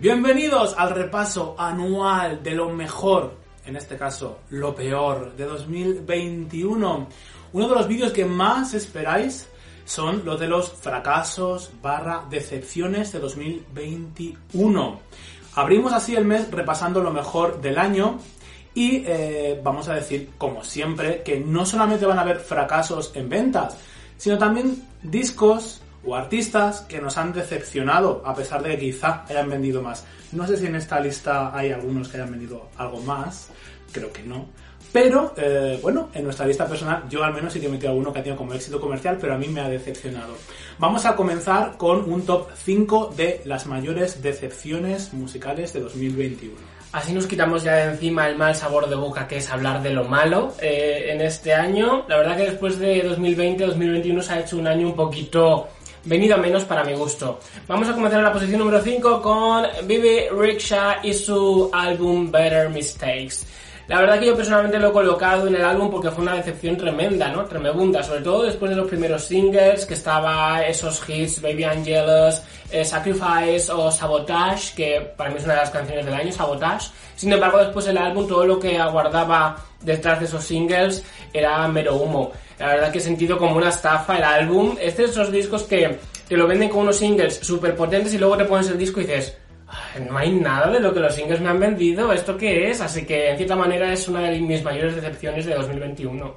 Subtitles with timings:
[0.00, 3.34] Bienvenidos al repaso anual de lo mejor,
[3.66, 7.08] en este caso lo peor, de 2021.
[7.52, 9.48] Uno de los vídeos que más esperáis
[9.84, 15.00] son los de los fracasos barra decepciones de 2021.
[15.56, 18.20] Abrimos así el mes repasando lo mejor del año
[18.74, 23.28] y eh, vamos a decir, como siempre, que no solamente van a haber fracasos en
[23.28, 23.76] ventas,
[24.16, 25.82] sino también discos
[26.14, 30.04] artistas que nos han decepcionado, a pesar de que quizá hayan vendido más.
[30.32, 33.48] No sé si en esta lista hay algunos que hayan vendido algo más,
[33.92, 34.46] creo que no.
[34.92, 38.12] Pero, eh, bueno, en nuestra lista personal, yo al menos sí que he metido alguno
[38.12, 40.34] que ha tenido como éxito comercial, pero a mí me ha decepcionado.
[40.78, 46.78] Vamos a comenzar con un top 5 de las mayores decepciones musicales de 2021.
[46.90, 49.90] Así nos quitamos ya de encima el mal sabor de boca que es hablar de
[49.90, 52.06] lo malo eh, en este año.
[52.08, 55.68] La verdad que después de 2020-2021 se ha hecho un año un poquito
[56.04, 57.40] venido menos para mi gusto.
[57.66, 62.70] Vamos a comenzar en la posición número 5 con Bibi Rickshaw y su álbum Better
[62.70, 63.44] Mistakes.
[63.88, 66.76] La verdad que yo personalmente lo he colocado en el álbum porque fue una decepción
[66.76, 67.46] tremenda, ¿no?
[67.46, 72.84] Tremenda, sobre todo después de los primeros singles, que estaba esos hits Baby Angelus, eh,
[72.84, 76.90] Sacrifice o Sabotage, que para mí es una de las canciones del año, Sabotage.
[77.16, 81.02] Sin embargo, después el álbum, todo lo que aguardaba detrás de esos singles
[81.32, 82.32] era mero humo.
[82.58, 84.76] La verdad que he sentido como una estafa el álbum.
[84.80, 88.36] Este es esos discos que te lo venden con unos singles súper potentes y luego
[88.36, 89.36] te pones el disco y dices,
[90.08, 92.80] no hay nada de lo que los singles me han vendido, ¿esto qué es?
[92.80, 96.36] Así que en cierta manera es una de mis mayores decepciones de 2021.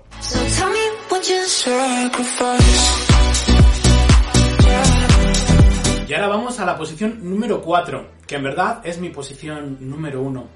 [6.08, 10.22] Y ahora vamos a la posición número 4, que en verdad es mi posición número
[10.22, 10.48] 1.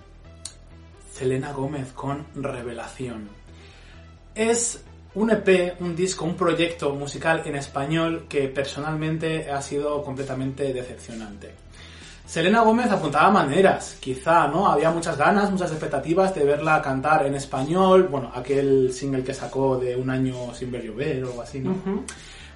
[1.14, 3.30] Selena Gómez con Revelación.
[4.34, 4.85] Es
[5.16, 11.66] un EP, un disco, un proyecto musical en español que personalmente ha sido completamente decepcionante.
[12.26, 14.68] Selena Gómez apuntaba maneras, quizá, ¿no?
[14.68, 19.78] Había muchas ganas, muchas expectativas de verla cantar en español, bueno, aquel single que sacó
[19.78, 21.76] de un año sin ver llover o algo así, ¿no?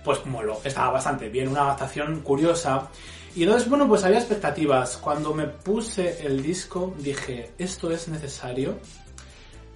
[0.03, 2.87] Pues moló, estaba bastante bien, una adaptación curiosa.
[3.35, 4.97] Y entonces, bueno, pues había expectativas.
[4.97, 8.79] Cuando me puse el disco dije, esto es necesario.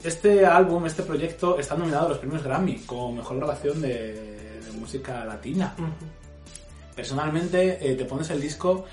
[0.04, 4.32] Este álbum, este proyecto está nominado a los premios Grammy como mejor grabación de,
[4.78, 5.74] música latina.
[6.94, 8.86] Personalmente, eh, te pones el disco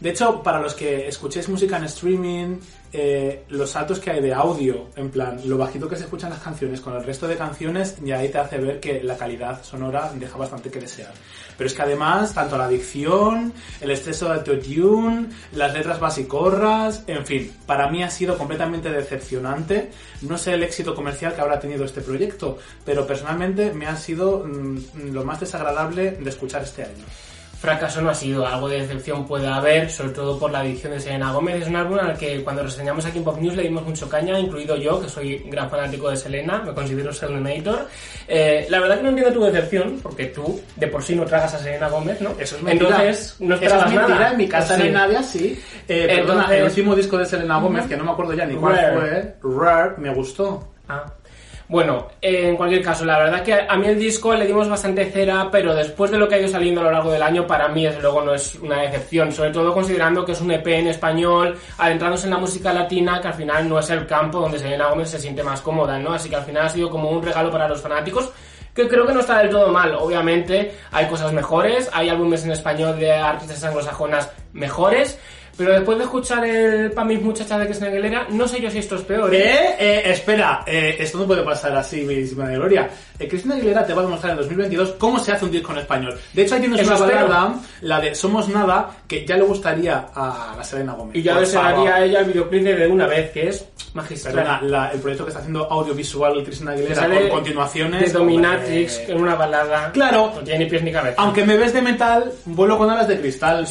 [0.00, 2.56] de hecho, para los que escuchéis música en streaming,
[2.92, 6.40] eh, los saltos que hay de audio, en plan, lo bajito que se escuchan las
[6.40, 10.12] canciones con el resto de canciones, ya ahí te hace ver que la calidad sonora
[10.14, 11.12] deja bastante que desear.
[11.56, 17.24] Pero es que además, tanto la dicción, el exceso de autotune, las letras basicorras, en
[17.24, 19.90] fin, para mí ha sido completamente decepcionante.
[20.22, 24.44] No sé el éxito comercial que habrá tenido este proyecto, pero personalmente me ha sido
[24.44, 27.04] mm, lo más desagradable de escuchar este año
[27.64, 31.00] fracaso no ha sido, algo de decepción puede haber, sobre todo por la edición de
[31.00, 31.62] Selena Gómez.
[31.62, 34.38] Es un álbum al que cuando reseñamos aquí en Pop News le dimos mucho caña,
[34.38, 37.88] incluido yo, que soy gran fanático de Selena, me considero Selenator.
[38.28, 41.54] Eh, la verdad que no entiendo tu decepción, porque tú de por sí no tragas
[41.54, 42.30] a Selena Gómez, ¿no?
[42.38, 42.90] Eso es mentira.
[42.90, 44.30] Entonces, no esperabas Eso es mentira, nada.
[44.32, 44.78] en mi casa Sí.
[44.80, 45.62] no hay nadie así.
[45.88, 48.74] Eh, perdona, el último disco de Selena Gómez, que no me acuerdo ya ni cuál
[48.76, 49.34] Rare.
[49.40, 50.68] fue, Rare, me gustó.
[50.88, 51.04] Ah.
[51.66, 55.10] Bueno, eh, en cualquier caso, la verdad que a mí el disco le dimos bastante
[55.10, 57.68] cera, pero después de lo que ha ido saliendo a lo largo del año, para
[57.68, 60.88] mí desde luego no es una decepción, sobre todo considerando que es un EP en
[60.88, 64.88] español, adentrándose en la música latina, que al final no es el campo donde Selena
[64.88, 66.12] Gómez se siente más cómoda, ¿no?
[66.12, 68.30] Así que al final ha sido como un regalo para los fanáticos,
[68.74, 69.94] que creo que no está del todo mal.
[69.94, 75.18] Obviamente hay cosas mejores, hay álbumes en español de artistas anglosajonas mejores,
[75.56, 78.78] pero después de escuchar el Pa' mis muchachas de Cristina Aguilera, no sé yo si
[78.78, 79.38] esto es peor, ¿eh?
[79.38, 82.88] Eh, eh, espera, eh, esto no puede pasar así, misma de gloria.
[83.18, 85.78] Eh, Cristina Aguilera te va a demostrar en 2022 cómo se hace un disco en
[85.78, 86.18] español.
[86.32, 87.28] De hecho, ahí tienes Eso una espero.
[87.28, 91.16] balada, la de Somos Nada, que ya le gustaría a la Selena Gómez.
[91.16, 93.64] Y ya desearía a ella el videoclip de una vez, que es
[93.94, 94.34] magistral.
[94.34, 98.12] Perdona, la- el proyecto que está haciendo audiovisual Cristina Aguilera con continuaciones.
[98.12, 99.92] de Dominatrix en una balada.
[99.92, 100.32] Claro.
[100.34, 101.14] No tiene ni pies ni cabeza.
[101.22, 103.66] Aunque me ves de metal, vuelo con alas de cristal.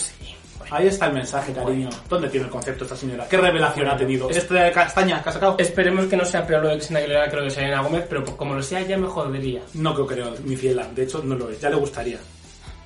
[0.73, 1.87] Ahí está el mensaje, cariño.
[2.09, 3.27] ¿Dónde tiene el concepto esta señora?
[3.29, 4.27] ¿Qué revelación ha tenido?
[4.31, 5.55] ¿Este castaña que ha sacado?
[5.59, 8.25] Esperemos que no sea peor lo de Cristina Aguilera que lo de Selena Gómez, pero
[8.35, 9.61] como lo sea ya me jodería.
[9.75, 10.87] No creo, creo, mi fiela.
[10.87, 11.61] De hecho, no lo es.
[11.61, 12.17] Ya le gustaría.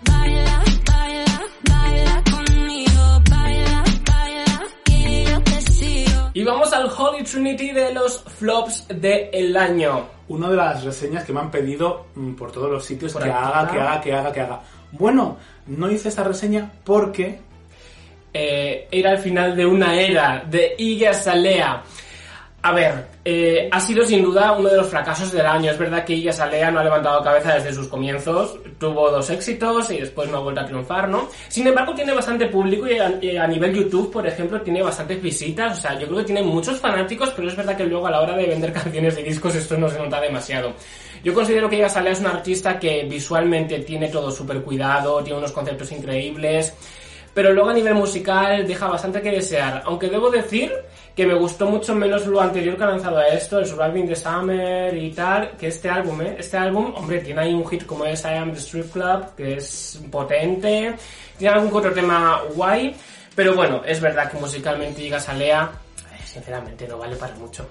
[0.01, 6.31] Baila, baila, baila conmigo, baila, baila, y yo te sigo.
[6.33, 10.09] Y vamos al Holy Trinity de los flops del año.
[10.27, 13.29] Una de las reseñas que me han pedido mm, por todos los sitios Por que
[13.29, 14.61] aquí, haga, que haga, que haga, que haga.
[14.91, 15.37] Bueno,
[15.67, 17.46] no hice esta reseña porque
[18.39, 21.81] eh, era el final de una era de Iggy Azalea.
[22.61, 25.71] A ver, eh, ha sido sin duda uno de los fracasos del año.
[25.71, 28.59] Es verdad que Iggy Azalea no ha levantado cabeza desde sus comienzos.
[28.77, 31.29] Tuvo dos éxitos y después no ha vuelto a triunfar, ¿no?
[31.47, 35.79] Sin embargo, tiene bastante público y a, nivel YouTube, por ejemplo, tiene bastantes visitas.
[35.79, 38.21] O sea, yo creo que tiene muchos fanáticos, pero es verdad que luego a la
[38.21, 40.73] hora de vender canciones y discos esto no se nota demasiado.
[41.23, 45.39] Yo considero que Iggy Azalea es una artista que visualmente tiene todo súper cuidado, tiene
[45.39, 46.75] unos conceptos increíbles
[47.37, 49.83] pero luego a nivel musical deja bastante que desear.
[49.85, 50.73] Aunque debo decir
[51.15, 54.15] que me gustó mucho menos lo anterior que ha lanzado a esto, el Surviving the
[54.15, 56.37] Summer y tal, que este álbum, ¿eh?
[56.39, 59.53] Este álbum, hombre, tiene ahí un hit como es I Am the Strip Club, que
[59.57, 60.95] es potente,
[61.37, 62.95] tiene algún otro tema guay,
[63.35, 65.69] pero bueno, es verdad que musicalmente llega Salea,
[66.25, 67.67] sinceramente no vale para mucho.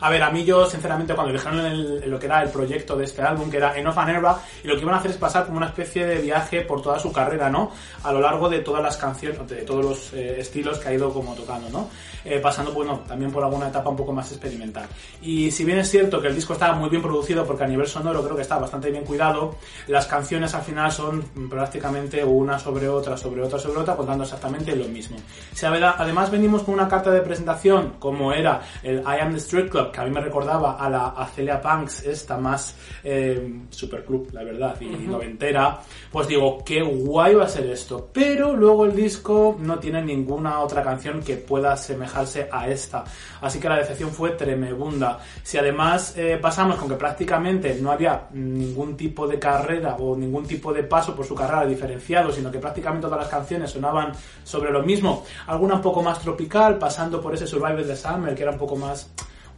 [0.00, 3.22] A ver, a mí yo, sinceramente, cuando dijeron lo que era el proyecto de este
[3.22, 5.58] álbum, que era Enough and Era, y lo que iban a hacer es pasar como
[5.58, 7.70] una especie de viaje por toda su carrera, ¿no?
[8.02, 11.12] A lo largo de todas las canciones, de todos los eh, estilos que ha ido
[11.12, 11.88] como tocando, ¿no?
[12.24, 14.86] Eh, pasando, bueno, también por alguna etapa un poco más experimental.
[15.22, 17.86] Y si bien es cierto que el disco estaba muy bien producido, porque a nivel
[17.86, 19.56] sonoro creo que está bastante bien cuidado,
[19.86, 24.74] las canciones al final son prácticamente una sobre otra, sobre otra, sobre otra, contando exactamente
[24.76, 25.16] lo mismo.
[25.52, 29.68] Si además venimos con una carta de presentación, como era el I Am the Street
[29.68, 34.44] Club, que a mí me recordaba a la Acelia Punks, esta más eh, superclub, la
[34.44, 38.08] verdad, y noventera, pues digo, qué guay va a ser esto.
[38.12, 43.04] Pero luego el disco no tiene ninguna otra canción que pueda asemejarse a esta.
[43.40, 45.18] Así que la decepción fue tremebunda.
[45.42, 50.46] Si además eh, pasamos con que prácticamente no había ningún tipo de carrera o ningún
[50.46, 54.12] tipo de paso por su carrera diferenciado, sino que prácticamente todas las canciones sonaban
[54.44, 58.42] sobre lo mismo, alguna un poco más tropical, pasando por ese Survivor the Summer, que
[58.42, 59.10] era un poco más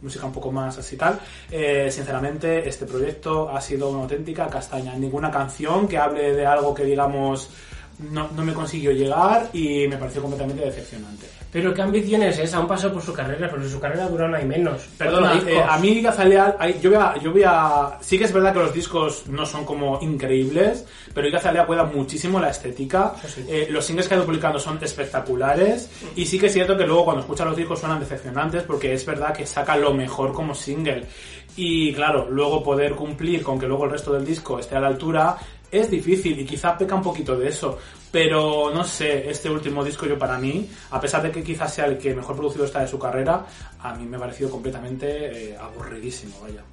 [0.03, 1.19] música un poco más así tal.
[1.49, 4.93] Eh, sinceramente, este proyecto ha sido una auténtica castaña.
[4.95, 7.49] Ninguna canción que hable de algo que digamos
[7.99, 11.27] no, no me consiguió llegar y me pareció completamente decepcionante.
[11.51, 14.35] Pero qué ambición es esa, un paso por su carrera, pero su carrera dura no
[14.37, 14.81] hay menos.
[14.97, 17.99] Perdona, eh, a mí Gazaleal, hay- yo voy a, yo voy a...
[18.01, 22.39] Sí que es verdad que los discos no son como increíbles, pero Gazalea cuida muchísimo
[22.39, 23.13] la estética.
[23.27, 23.45] Sí.
[23.47, 25.89] Eh, los singles que ha ido publicando son espectaculares.
[26.15, 29.05] Y sí que es cierto que luego cuando escuchas los discos suenan decepcionantes porque es
[29.05, 31.05] verdad que saca lo mejor como single.
[31.55, 34.87] Y claro, luego poder cumplir con que luego el resto del disco esté a la
[34.87, 35.37] altura
[35.73, 37.77] es difícil y quizá peca un poquito de eso.
[38.11, 41.85] Pero no sé, este último disco yo para mí, a pesar de que quizás sea
[41.87, 43.45] el que mejor producido está de su carrera,
[43.79, 46.63] a mí me ha parecido completamente eh, aburridísimo, vaya.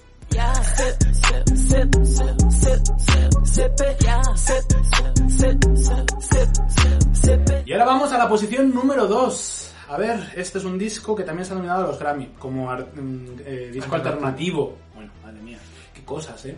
[7.66, 9.74] Y ahora vamos a la posición número 2.
[9.88, 12.70] A ver, este es un disco que también se ha nominado a los Grammy como
[12.70, 14.76] ar- mm, eh, disco alternativo.
[14.94, 15.58] Bueno, madre mía,
[15.92, 16.56] qué cosas, ¿eh?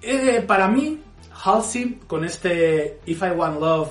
[0.00, 1.00] Eh, para mí,
[1.34, 3.90] Halsey con este If I Want Love,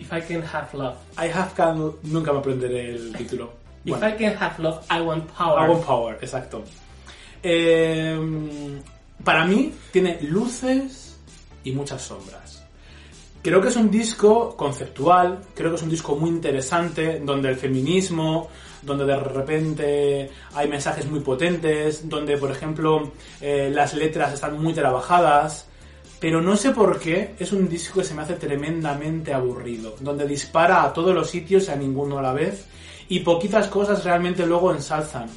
[0.00, 0.96] If I can have love.
[1.18, 1.92] I Have Can...
[2.04, 3.52] Nunca me aprenderé el título.
[3.84, 4.08] If Bueno.
[4.08, 5.62] I can have love, I want power.
[5.62, 6.64] I Want Power, exacto.
[7.42, 8.18] Eh,
[9.22, 11.16] para mí tiene luces
[11.64, 12.64] y muchas sombras.
[13.42, 17.56] Creo que es un disco conceptual, creo que es un disco muy interesante, donde el
[17.56, 18.48] feminismo,
[18.82, 24.74] donde de repente hay mensajes muy potentes, donde por ejemplo eh, las letras están muy
[24.74, 25.69] trabajadas,
[26.20, 30.26] pero no sé por qué es un disco que se me hace tremendamente aburrido, donde
[30.26, 32.66] dispara a todos los sitios y a ninguno a la vez,
[33.08, 35.28] y poquitas cosas realmente luego ensalzan.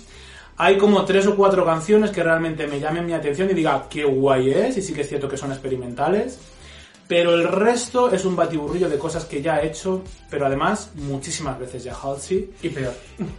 [0.57, 4.03] Hay como tres o cuatro canciones que realmente me llamen mi atención y diga qué
[4.03, 6.37] guay es, y sí que es cierto que son experimentales,
[7.07, 11.57] pero el resto es un batiburrillo de cosas que ya ha hecho, pero además muchísimas
[11.59, 12.93] veces ya Halsey, Y peor.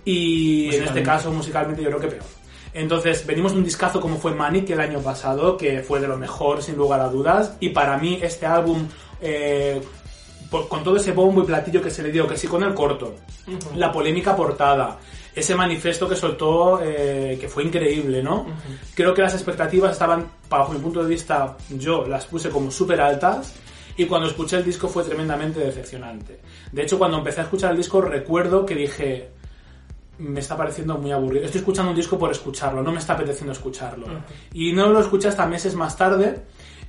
[0.05, 2.44] y en este caso musicalmente yo creo que peor.
[2.75, 6.17] Entonces, venimos de un discazo como fue Manic el año pasado, que fue de lo
[6.19, 8.87] mejor sin lugar a dudas, y para mí este álbum,
[9.21, 9.81] eh,
[10.51, 12.75] por- con todo ese bombo y platillo que se le dio, que sí con el
[12.75, 13.15] corto,
[13.77, 14.99] la polémica portada,
[15.35, 18.47] ese manifiesto que soltó, eh, que fue increíble, ¿no?
[18.95, 23.01] Creo que las expectativas estaban, bajo mi punto de vista, yo las puse como súper
[23.01, 23.55] altas,
[23.97, 26.41] y cuando escuché el disco fue tremendamente decepcionante.
[26.73, 29.29] De hecho, cuando empecé a escuchar el disco recuerdo que dije,
[30.19, 31.45] me está pareciendo muy aburrido.
[31.45, 34.07] Estoy escuchando un disco por escucharlo, no me está apeteciendo escucharlo.
[34.53, 36.43] Y no lo escuché hasta meses más tarde,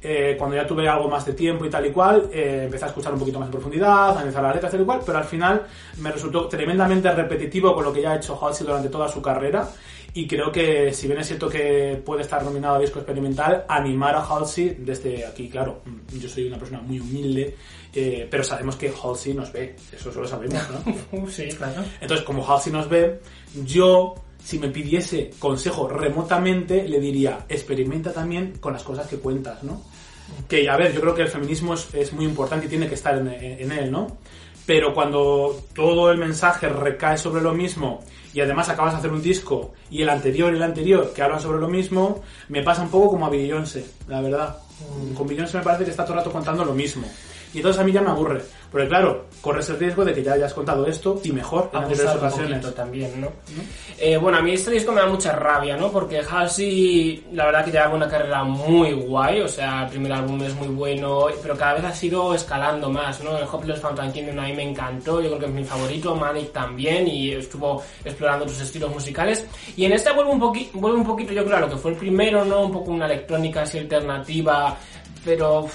[0.08, 2.90] eh, cuando ya tuve algo más de tiempo y tal y cual, eh, empecé a
[2.90, 5.24] escuchar un poquito más en profundidad, a analizar las letras tal y cual, pero al
[5.24, 5.64] final
[5.98, 9.68] me resultó tremendamente repetitivo con lo que ya ha hecho Halsey durante toda su carrera.
[10.14, 14.16] Y creo que, si bien es cierto que puede estar nominado a disco experimental, animar
[14.16, 17.56] a Halsey desde aquí, claro, mm, yo soy una persona muy humilde,
[17.94, 20.62] eh, pero sabemos que Halsey nos ve, eso lo sabemos,
[21.12, 21.28] ¿no?
[21.30, 21.84] Sí, claro.
[22.00, 23.20] Entonces, como Halsey nos ve,
[23.66, 29.64] yo, si me pidiese consejo remotamente, le diría, experimenta también con las cosas que cuentas,
[29.64, 29.82] ¿no?
[30.48, 32.94] Que, a ver, yo creo que el feminismo es, es muy importante y tiene que
[32.94, 34.20] estar en, en él, ¿no?
[34.68, 38.04] Pero cuando todo el mensaje recae sobre lo mismo
[38.36, 41.40] y además acabas de hacer un disco y el anterior y el anterior que hablan
[41.40, 44.58] sobre lo mismo, me pasa un poco como a Beyoncé, la verdad.
[45.18, 47.08] Con Beyoncé me parece que está todo el rato contando lo mismo.
[47.52, 48.44] Y entonces a mí ya me aburre.
[48.76, 51.86] Porque claro, corres el riesgo de que ya hayas contado esto y mejor en un
[52.18, 52.76] ocasiones.
[52.76, 53.30] también, ¿no?
[53.98, 55.90] Eh, bueno, a mí este disco me da mucha rabia, ¿no?
[55.94, 60.42] Porque Halsey, la verdad que llevaba una carrera muy guay, o sea, el primer álbum
[60.42, 63.38] es muy bueno, pero cada vez ha sido escalando más, ¿no?
[63.38, 66.52] El Hopeless Fountain Kingdom a mí me encantó, yo creo que es mi favorito, Manic
[66.52, 69.46] también, y estuvo explorando otros estilos musicales.
[69.78, 71.92] Y en este vuelve un, poqui- vuelve un poquito, yo creo, a lo que fue
[71.92, 72.64] el primero, ¿no?
[72.66, 74.76] Un poco una electrónica así alternativa,
[75.24, 75.66] pero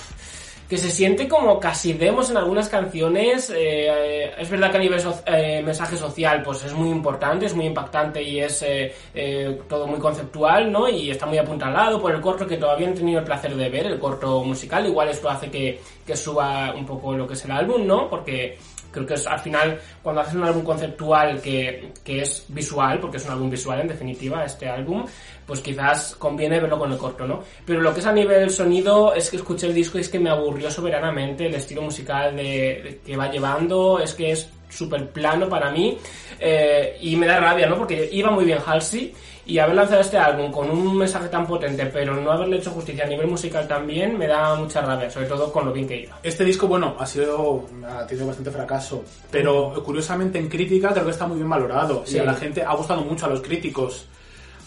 [0.70, 3.52] que se siente como casi demos en algunas canciones.
[3.54, 7.54] eh, es verdad que a nivel so- eh, mensaje social, pues es muy importante, es
[7.56, 10.88] muy impactante y es eh, eh, todo muy conceptual, ¿no?
[10.88, 13.68] Y está muy apuntalado por el corto que todavía no he tenido el placer de
[13.68, 14.86] ver, el corto musical.
[14.86, 15.80] Igual esto hace que,
[16.10, 18.10] que suba un poco lo que es el álbum, ¿no?
[18.10, 18.58] Porque
[18.90, 23.18] creo que es al final cuando haces un álbum conceptual que, que es visual, porque
[23.18, 25.06] es un álbum visual en definitiva este álbum,
[25.46, 27.44] pues quizás conviene verlo con el corto, ¿no?
[27.64, 30.18] Pero lo que es a nivel sonido es que escuché el disco y es que
[30.18, 35.48] me aburrió soberanamente el estilo musical de, que va llevando, es que es súper plano
[35.48, 35.96] para mí
[36.38, 37.76] eh, y me da rabia, ¿no?
[37.78, 39.14] Porque iba muy bien Halsey
[39.50, 43.04] y haber lanzado este álbum con un mensaje tan potente pero no haberle hecho justicia
[43.04, 46.18] a nivel musical también me da mucha rabia, sobre todo con lo bien que iba.
[46.22, 51.10] Este disco, bueno, ha sido ha tenido bastante fracaso, pero curiosamente en crítica creo que
[51.10, 52.16] está muy bien valorado Sí.
[52.16, 54.06] y a la gente ha gustado mucho a los críticos,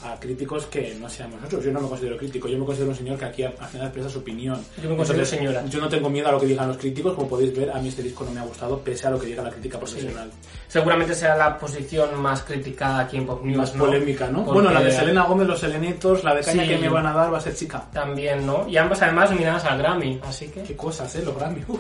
[0.04, 1.64] a críticos que no seamos nosotros.
[1.66, 3.88] Yo no me considero crítico, yo me considero un señor que aquí al al final
[3.88, 4.60] expresa su opinión.
[4.82, 5.66] Yo me considero señora.
[5.68, 7.88] Yo no tengo miedo a lo que digan los críticos, como podéis ver, a mí
[7.90, 10.30] este disco no me ha gustado pese a lo que diga la crítica profesional.
[10.68, 13.86] Seguramente será la posición más criticada aquí en Pop News, Más ¿no?
[13.86, 14.40] polémica, ¿no?
[14.46, 16.70] Porque Bueno, la de Selena Gómez, los Selenitos, la de caña Sí.
[16.70, 17.86] que me van a dar va a ser chica.
[17.94, 18.68] También, ¿no?
[18.68, 20.64] Y ambas además nominadas al Grammy, así que...
[20.64, 21.62] Qué cosas, eh, los Grammy.
[21.68, 21.80] uf.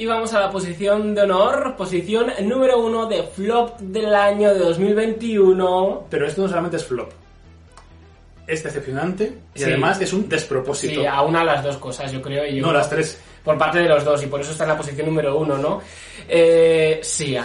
[0.00, 4.58] Y vamos a la posición de honor, posición número uno de flop del año de
[4.60, 6.06] 2021.
[6.08, 7.10] Pero esto no solamente es flop.
[8.46, 9.64] Es decepcionante y Sí.
[9.66, 11.02] además es un despropósito.
[11.02, 12.46] Sí, a una de las dos cosas, yo creo.
[12.46, 13.20] Y yo No, las tres.
[13.44, 15.82] Por parte de los dos, y por eso está en la posición número uno, ¿no?
[16.26, 17.44] Eh, Sia.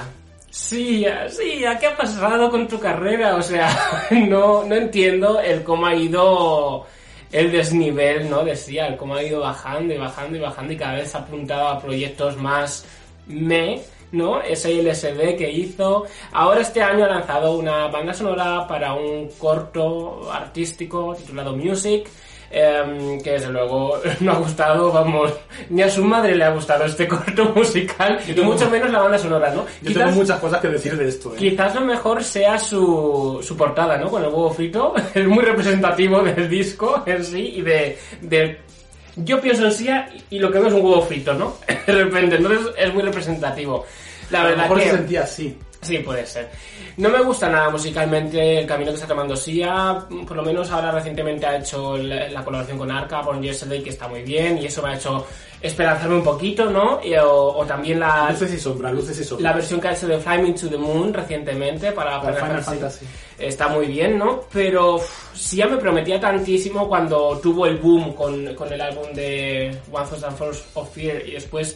[0.49, 3.35] Sia, Sia, ¿qué ha pasado con tu carrera?
[3.35, 3.67] O sea,
[4.11, 6.85] no, no entiendo el cómo ha ido
[7.31, 8.43] el desnivel, ¿no?
[8.43, 11.19] De Sia, el cómo ha ido bajando y bajando y bajando y cada vez ha
[11.19, 12.85] apuntado a proyectos más
[13.27, 14.41] me, ¿no?
[14.41, 16.05] Ese LSD que hizo.
[16.31, 22.07] Ahora este año ha lanzado una banda sonora para un corto artístico titulado Music.
[22.51, 25.33] Em, que desde luego no ha gustado, vamos,
[25.69, 29.17] ni a su madre le ha gustado este corto musical, y mucho menos la banda
[29.17, 29.65] sonora, ¿no?
[29.81, 31.37] Yo tengo muchas cosas que decir de esto, eh.
[31.37, 34.09] Quizás lo mejor sea su, su portada, ¿no?
[34.09, 34.93] Con el huevo frito.
[35.13, 38.59] Es muy representativo del disco en sí y de, de-
[39.17, 39.87] Yo pienso en sí
[40.29, 41.55] y lo que veo es un huevo frito, ¿no?
[41.67, 43.85] De repente, entonces es muy representativo.
[44.31, 44.85] La a lo verdad mejor que...
[44.85, 45.57] se sentía así.
[45.85, 46.49] Sí, puede ser.
[46.97, 50.05] No me gusta nada musicalmente el camino que está tomando Sia.
[50.27, 53.91] Por lo menos ahora recientemente ha hecho la, la colaboración con Arca, con Yesterday, que
[53.91, 54.57] está muy bien.
[54.57, 55.25] Y eso me ha hecho
[55.61, 56.99] esperanzarme un poquito, ¿no?
[57.03, 59.55] Y, o, o también la, Luces y sombras, luces y la sombras.
[59.55, 62.79] versión que ha hecho de Fly Me to the Moon recientemente para Para Final Fantasy.
[62.79, 63.05] Fantasy.
[63.39, 64.41] Está muy bien, ¿no?
[64.51, 69.77] Pero uf, Sia me prometía tantísimo cuando tuvo el boom con, con el álbum de
[69.91, 71.75] One Thousand Force of Fear y después...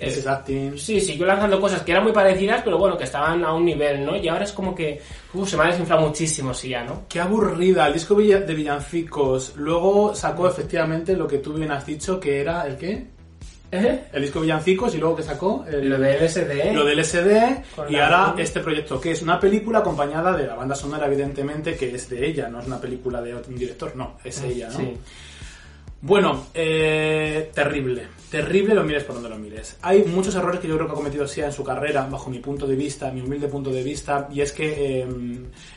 [0.00, 0.78] eh, Ese es acting.
[0.78, 4.04] Sí, siguió lanzando cosas que eran muy parecidas, pero bueno, que estaban a un nivel,
[4.04, 4.16] ¿no?
[4.16, 5.00] Y ahora es como que
[5.34, 7.04] uf, se me ha desinflado muchísimo, sí, ya, ¿no?
[7.08, 9.54] Qué aburrida, el disco de Villancicos.
[9.56, 13.06] Luego sacó efectivamente lo que tú bien has dicho, que era el qué?
[13.72, 14.06] ¿Eh?
[14.12, 16.74] El disco Villancicos y luego que sacó el, Lo de LSD.
[16.74, 20.74] lo del SD y ahora este proyecto que es una película acompañada de la banda
[20.74, 24.42] sonora evidentemente que es de ella, no es una película de un director, no, es
[24.42, 24.78] ella, ¿no?
[24.78, 24.96] Sí.
[26.02, 28.08] Bueno, eh, terrible.
[28.30, 29.76] Terrible lo mires por donde lo mires.
[29.82, 32.38] Hay muchos errores que yo creo que ha cometido Sia en su carrera, bajo mi
[32.38, 35.06] punto de vista, mi humilde punto de vista, y es que eh,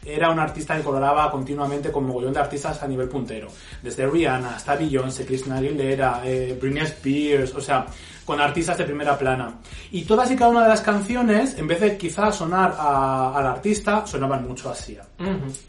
[0.06, 3.48] era un artista que coloraba continuamente con mogollón de artistas a nivel puntero.
[3.82, 7.88] Desde Rihanna hasta Beyoncé, Christina Aguilera, eh, Britney Spears, o sea,
[8.24, 9.56] con artistas de primera plana.
[9.92, 13.48] Y todas y cada una de las canciones, en vez de quizás sonar a- al
[13.48, 15.02] artista, sonaban mucho a Sia.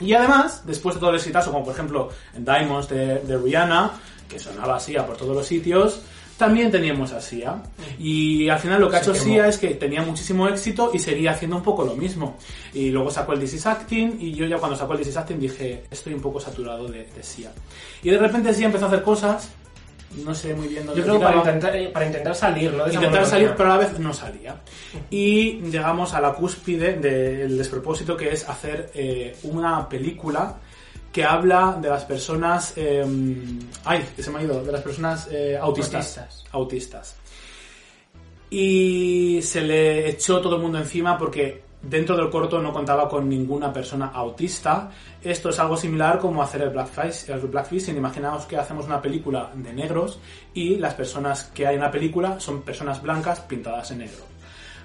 [0.00, 3.90] Y además, después de todo el exitazo, como por ejemplo en Diamonds de, de Rihanna,
[4.28, 6.02] que sonaba Sia por todos los sitios,
[6.36, 7.62] también teníamos a Sia.
[7.98, 9.14] Y al final lo que ha hecho.
[9.14, 12.36] Sia es que tenía muchísimo éxito y seguía haciendo un poco lo mismo.
[12.72, 15.16] Y luego sacó el This Is Acting y yo ya cuando sacó el This Is
[15.16, 17.52] Acting dije, estoy un poco saturado de, de Sia.
[18.02, 19.50] Y de repente Sia empezó a hacer cosas,
[20.22, 22.84] no sé muy bien dónde Yo creo que para intentar, para intentar salir, ¿no?
[22.84, 24.56] De Intentar salir, pero a la vez no salía.
[25.10, 30.56] Y llegamos a la cúspide del despropósito que es hacer eh, una película
[31.14, 32.73] que habla de las personas...
[32.75, 33.06] eh,
[33.85, 34.64] ay, que se me ha ido.
[34.64, 36.18] De las personas eh, autistas.
[36.18, 36.44] Autistas.
[36.50, 37.16] Autistas.
[38.50, 43.28] Y se le echó todo el mundo encima porque dentro del corto no contaba con
[43.28, 44.90] ninguna persona autista.
[45.23, 47.33] Esto es algo similar como hacer el blackface.
[47.33, 47.97] El blackfacing.
[47.97, 50.18] Imaginaos que hacemos una película de negros
[50.52, 54.25] y las personas que hay en la película son personas blancas pintadas en negro.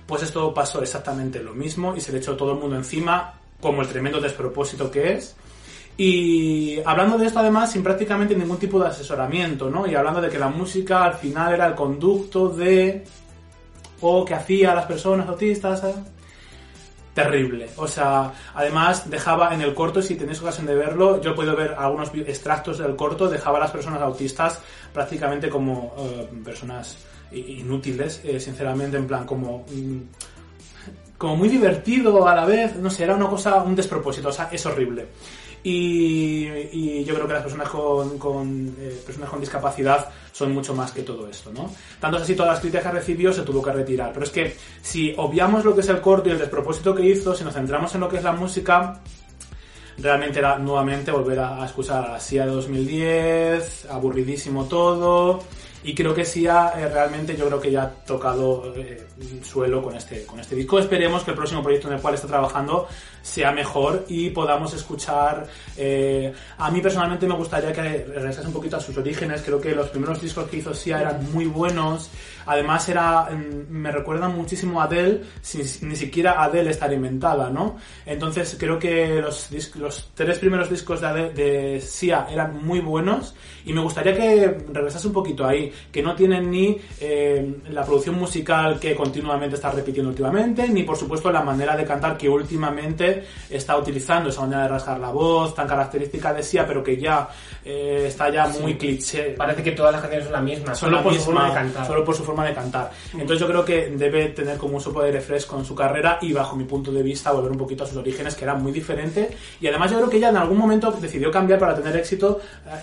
[0.06, 3.82] Pues esto pasó exactamente lo mismo y se le echó todo el mundo encima como
[3.82, 5.36] el tremendo despropósito que es.
[6.02, 9.86] Y hablando de esto además sin prácticamente ningún tipo de asesoramiento, ¿no?
[9.86, 13.04] Y hablando de que la música al final era el conducto de...
[14.00, 15.84] o que hacía a las personas autistas,
[17.14, 17.68] terrible.
[17.76, 21.76] O sea, además dejaba en el corto, si tenéis ocasión de verlo, yo puedo ver
[21.78, 24.58] algunos extractos del corto, dejaba a las personas autistas
[24.94, 26.98] prácticamente como eh, personas
[27.34, 29.66] inútiles, eh, sinceramente, en plan como...
[29.68, 30.00] mm,
[31.18, 34.48] como muy divertido a la vez, no sé, era una cosa, un despropósito, o sea,
[34.54, 35.10] es horrible.
[35.64, 40.74] Y, y yo creo que las personas con, con, eh, personas con discapacidad son mucho
[40.74, 41.70] más que todo esto, ¿no?
[42.00, 44.12] Tanto así, todas las críticas que recibió se tuvo que retirar.
[44.14, 47.36] Pero es que si obviamos lo que es el corto y el despropósito que hizo,
[47.36, 49.02] si nos centramos en lo que es la música,
[49.98, 55.44] realmente era nuevamente volver a, a escuchar a Sia de 2010, aburridísimo todo.
[55.84, 59.08] Y creo que Sia eh, realmente yo creo que ya ha tocado eh,
[59.44, 60.80] suelo con este, con este disco.
[60.80, 62.88] Esperemos que el próximo proyecto en el cual está trabajando
[63.22, 65.48] sea mejor y podamos escuchar...
[65.78, 69.42] eh, a mí personalmente me gustaría que regresase un poquito a sus orígenes.
[69.42, 72.10] Creo que los primeros discos que hizo Sia eran muy buenos.
[72.46, 77.78] Además era mm, me recuerdan muchísimo a Adele, sin ni siquiera Adele estar inventada, ¿no?
[78.06, 79.50] Entonces creo que los,
[80.14, 85.14] tres primeros discos de, de Sia eran muy buenos y me gustaría que regresase un
[85.14, 90.68] poquito ahí, que no tienen ni eh, la producción musical que continuamente está repitiendo últimamente,
[90.68, 95.00] ni por supuesto la manera de cantar que últimamente está utilizando, esa manera de rasgar
[95.00, 97.28] la voz tan característica de Sia, pero que ya
[97.64, 99.36] eh, está ya muy cliché.
[99.38, 101.88] Parece que todas las canciones son la misma, solo la por su forma de cantar.
[101.88, 102.92] Solo por su forma de cantar.
[103.14, 106.20] Entonces yo creo que debe tener como un soplo de aire fresco en su carrera
[106.22, 108.72] y bajo mi punto de vista volver un poquito a sus orígenes que eran muy
[108.72, 109.30] diferentes
[109.62, 112.40] y además yo creo que ella en algún momento decidió cambiar para tener éxito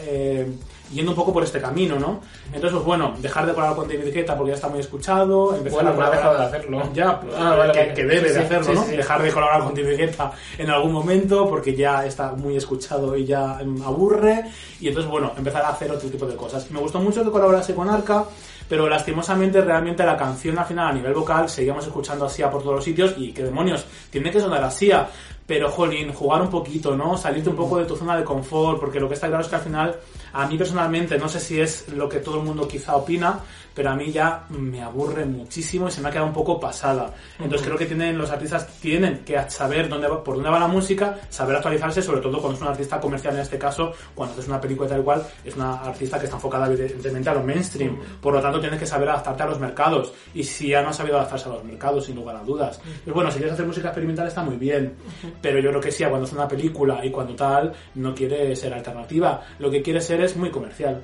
[0.07, 0.47] eh,
[0.93, 2.21] yendo un poco por este camino, ¿no?
[2.47, 5.85] Entonces pues bueno, dejar de colaborar con David Guetta porque ya está muy escuchado, empezar
[5.85, 6.83] Bueno, a dejado de hacerlo.
[6.95, 7.95] Ya, Ah, vale, que, vale.
[7.95, 8.85] que debe Sí, de hacerlo, sí, ¿no?
[8.85, 8.97] sí.
[8.97, 13.25] Dejar de colaborar con David Guetta en algún momento porque ya está muy escuchado y
[13.25, 14.45] ya mm, aburre
[14.81, 16.71] y entonces bueno, empezar a hacer otro tipo de cosas.
[16.71, 18.25] Me gustó mucho que colaborase con Arca,
[18.69, 22.63] pero lastimosamente realmente la canción al final a nivel vocal seguíamos escuchando a Sia por
[22.63, 25.07] todos los sitios y que demonios, tiene que sonar a Sia,
[25.47, 27.17] pero jolín, jugar un poquito, ¿no?
[27.17, 29.55] Salirte un poco de tu zona de confort, porque lo que está claro es que
[29.55, 29.97] al final,
[30.37, 33.41] a mí personalmente, no sé si es lo que todo el mundo quizá opina,
[33.77, 37.13] pero a mí ya me aburre muchísimo y se me ha quedado un poco pasada.
[37.39, 40.67] Entonces creo que tienen los artistas tienen que saber dónde va- por dónde va la
[40.67, 44.49] música, saber actualizarse, sobre todo cuando es un artista comercial en este caso, cuando haces
[44.49, 47.99] una película tal cual, es una artista que está enfocada evidentemente a lo mainstream.
[48.21, 50.13] Por lo tanto, tienes que saber adaptarte a los mercados.
[50.35, 52.81] Y si ya no ha sabido adaptarse a los mercados, sin lugar a dudas.
[53.05, 54.95] Pues bueno, si quieres hacer música experimental está muy bien,
[55.43, 58.73] pero yo creo que sí, cuando es una película y cuando tal, no quiere ser
[58.73, 59.43] alternativa.
[59.59, 61.03] Lo que quiere ser es muy comercial.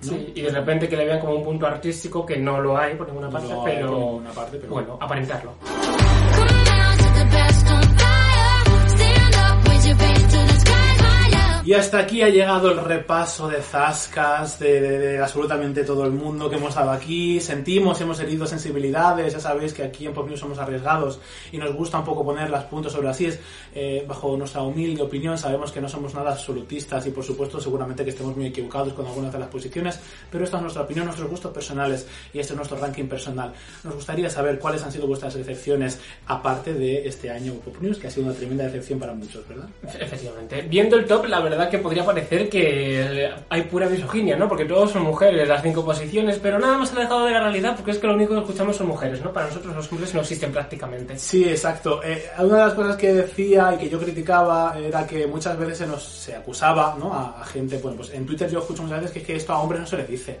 [0.00, 2.94] Sí, y de repente que le vean como un punto artístico que no lo hay
[2.94, 5.52] por ninguna parte, lo hay pero, por ninguna parte, pero- bueno, aparentarlo.
[11.68, 16.12] Y hasta aquí ha llegado el repaso de zascas de, de- de absolutamente todo el
[16.12, 17.40] mundo que hemos dado aquí.
[17.40, 19.34] Sentimos, hemos herido sensibilidades.
[19.34, 21.20] Ya sabéis que aquí en Pop News somos arriesgados
[21.52, 23.38] y nos gusta un poco poner las puntos sobre las is.
[23.74, 28.02] Eh, bajo nuestra humilde opinión, sabemos que no somos nada absolutistas y, por supuesto, seguramente
[28.02, 30.00] que estemos muy equivocados con algunas de las posiciones,
[30.32, 33.52] pero esta es nuestra opinión, nuestros gustos personales y este es nuestro ranking personal.
[33.84, 38.06] Nos gustaría saber cuáles han sido vuestras decepciones, aparte de este año Pop News, que
[38.06, 39.68] ha sido una tremenda decepción para muchos, ¿verdad?
[40.00, 40.62] Efectivamente.
[40.62, 44.48] Viendo el top, la verdad verdad que podría parecer que hay pura misoginia, ¿no?
[44.48, 47.90] Porque todos son mujeres, las cinco posiciones, pero nada más alejado de la realidad porque
[47.90, 49.32] es que lo único que escuchamos son mujeres, ¿no?
[49.32, 51.18] Para nosotros los hombres no existen prácticamente.
[51.18, 52.00] Sí, exacto.
[52.04, 55.78] Eh, una de las cosas que decía y que yo criticaba era que muchas veces
[55.78, 57.12] se nos se acusaba ¿no?
[57.12, 59.52] a, a gente, bueno, pues en Twitter yo escucho muchas veces que, es que esto
[59.52, 60.38] a hombres no se les dice.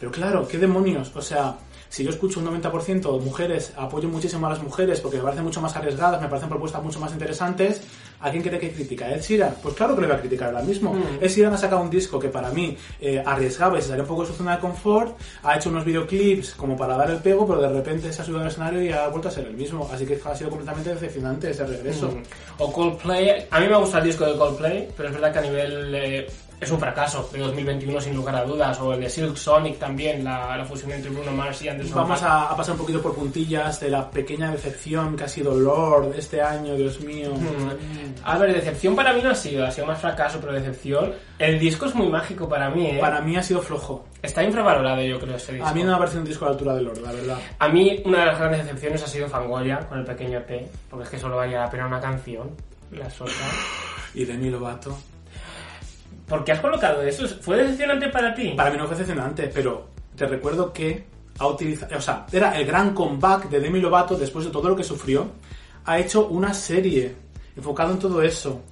[0.00, 1.14] Pero claro, ¿qué demonios?
[1.14, 1.56] O sea,
[1.94, 5.44] si yo escucho un 90% de mujeres, apoyo muchísimo a las mujeres porque me parecen
[5.44, 7.82] mucho más arriesgadas, me parecen propuestas mucho más interesantes,
[8.20, 9.04] ¿a quién quiere que critica?
[9.04, 9.54] ¿A Ed Sheeran?
[9.62, 10.92] Pues claro que le voy a criticar ahora mismo.
[10.92, 11.22] Mm.
[11.22, 14.08] Ed Sheeran ha sacado un disco que para mí eh, arriesgaba y se salió un
[14.08, 17.46] poco de su zona de confort, ha hecho unos videoclips como para dar el pego,
[17.46, 19.88] pero de repente se ha subido al escenario y ha vuelto a ser el mismo.
[19.92, 22.08] Así que ha sido completamente decepcionante ese regreso.
[22.08, 22.22] Mm.
[22.58, 25.42] O Coldplay, a mí me gusta el disco de Coldplay, pero es verdad que a
[25.42, 26.26] nivel eh,
[26.60, 30.24] es un fracaso de 2021 sin lugar a dudas, o el de Silk Sonic también,
[30.24, 33.14] la, la fusión entre Bruno Mars y Anderson Vamos a, a pasar un poquito por
[33.14, 37.34] puntillas de la pequeña decepción que ha sido Lord este año, Dios mío.
[37.34, 38.24] Mm.
[38.24, 41.12] A ver, decepción para mí no ha sido, ha sido más fracaso, pero decepción.
[41.38, 42.98] El disco es muy mágico para mí, ¿eh?
[43.00, 44.06] Para mí ha sido flojo.
[44.22, 45.68] Está infravalorado, yo creo, este disco.
[45.68, 47.38] A mí no me ha parecido un disco a la altura de Lord, la verdad.
[47.58, 51.04] A mí una de las grandes decepciones ha sido Fangoria con el pequeño EP, porque
[51.04, 52.50] es que solo valía la pena una canción,
[52.92, 53.34] la otra.
[54.14, 54.96] Y Demi Lovato.
[56.28, 57.26] ¿Por qué has colocado eso?
[57.40, 58.54] ¿Fue decepcionante para ti?
[58.56, 61.04] Para mí no fue decepcionante, pero te recuerdo que
[61.38, 64.76] ha utilizado, o sea, era el gran comeback de Demi Lovato después de todo lo
[64.76, 65.28] que sufrió.
[65.84, 67.14] Ha hecho una serie
[67.56, 68.62] enfocado en todo eso.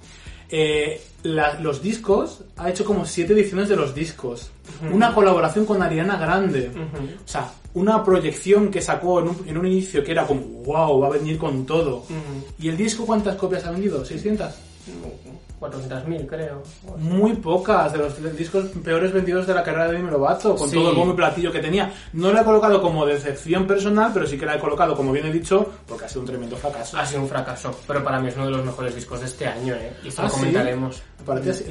[0.49, 4.51] Eh, la- los discos, ha hecho como siete ediciones de los discos.
[4.91, 6.69] Una colaboración con Ariana Grande.
[6.69, 7.03] Ujú.
[7.05, 10.99] O sea, una proyección que sacó en un, en un inicio que era como, wow,
[10.99, 11.97] va a venir con todo.
[11.97, 12.45] Ujú.
[12.59, 14.03] ¿Y el disco cuántas copias ha vendido?
[14.05, 14.53] ¿600?
[15.63, 16.63] 400.000, creo.
[16.97, 20.75] Muy pocas de los discos peores vendidos de la carrera de Demi Lovato, con Sí.
[20.75, 21.91] todo el bombo y platillo que tenía.
[22.13, 25.25] No la he colocado como decepción personal, pero sí que la he colocado, como bien
[25.27, 26.97] he dicho, porque ha sido un tremendo fracaso.
[26.97, 29.47] Ha sido un fracaso, pero para mí es uno de los mejores discos de este
[29.47, 29.93] año, ¿eh?
[30.03, 30.35] Y esto ¿Ah, lo sí?
[30.39, 31.01] comentaremos.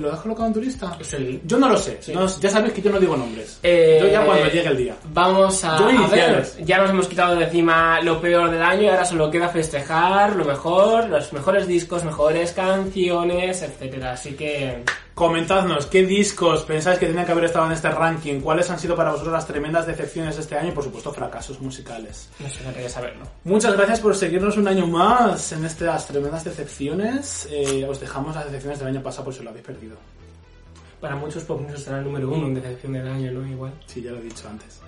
[0.01, 0.97] ¿Lo has colocado en tu lista?
[1.03, 1.43] Sí.
[1.45, 1.99] Yo no lo sé.
[2.01, 2.15] Sí.
[2.15, 3.61] No- ya sabes que yo no digo nombres.
[3.63, 4.97] Eh, yo ya cuando llegue el día.
[5.13, 8.83] Vamos a, Yo a ver, ya nos hemos quitado de encima lo peor del año
[8.85, 14.13] y ahora solo queda festejar lo mejor, los mejores discos, mejores canciones, etcétera.
[14.13, 18.71] Así que Comentadnos qué discos pensáis que tenían que haber estado en este ranking, cuáles
[18.71, 22.31] han sido para vosotros las tremendas decepciones de este año y, por supuesto, fracasos musicales.
[22.41, 23.27] no sé, no quería saberlo.
[23.45, 27.47] Muchas gracias por seguirnos un año más en estas tremendas decepciones.
[27.51, 29.97] Eh, os dejamos las decepciones del año pasado por si lo habéis perdido.
[30.99, 33.47] Para muchos Pop será el número uno en decepción del año, ¿no?
[33.47, 33.73] Igual.
[33.87, 34.81] Sí, ya lo he dicho antes.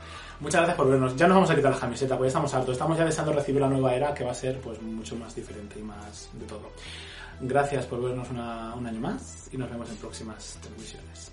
[0.45, 1.17] Muchas gracias por vernos.
[1.17, 2.73] Ya nos vamos a quitar la camiseta, porque estamos hartos.
[2.73, 5.81] Estamos ya deseando recibir la nueva era, que va a ser pues mucho más diferente
[5.81, 6.71] y más de todo.
[7.41, 8.39] Gracias por vernos un
[8.87, 11.33] año más y nos vemos en próximas televisiones.